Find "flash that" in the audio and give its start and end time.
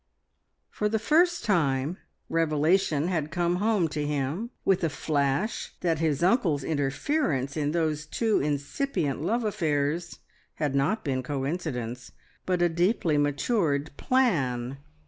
4.89-5.99